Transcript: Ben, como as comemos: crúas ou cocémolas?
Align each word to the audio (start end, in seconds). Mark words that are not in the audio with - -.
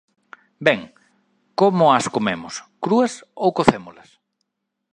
Ben, 0.67 0.81
como 1.59 1.83
as 1.97 2.05
comemos: 2.15 2.53
crúas 2.83 3.13
ou 3.43 3.49
cocémolas? 3.57 4.09